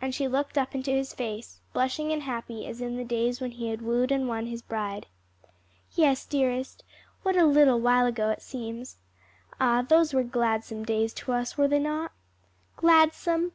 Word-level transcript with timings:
And 0.00 0.14
she 0.14 0.26
looked 0.26 0.56
up 0.56 0.74
into 0.74 0.90
his 0.90 1.12
face, 1.12 1.60
blushing 1.74 2.12
and 2.12 2.22
happy 2.22 2.66
as 2.66 2.80
in 2.80 2.96
the 2.96 3.04
days 3.04 3.42
when 3.42 3.50
he 3.50 3.68
had 3.68 3.82
wooed 3.82 4.10
and 4.10 4.26
won 4.26 4.46
his 4.46 4.62
bride. 4.62 5.06
"Yes, 5.94 6.24
dearest; 6.24 6.82
what 7.24 7.36
a 7.36 7.44
little 7.44 7.78
while 7.78 8.06
ago 8.06 8.30
it 8.30 8.40
seems! 8.40 8.96
Ah, 9.60 9.82
those 9.82 10.14
were 10.14 10.24
gladsome 10.24 10.82
days 10.84 11.12
to 11.12 11.32
us; 11.34 11.58
were 11.58 11.68
they 11.68 11.78
not?" 11.78 12.10
"Gladsome? 12.78 13.48